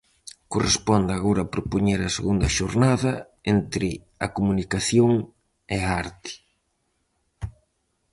[0.53, 3.11] Corresponde agora propoñer a segunda xornada,
[3.53, 3.89] Entre
[4.25, 5.11] a Comunicación
[5.75, 6.31] e a Arte.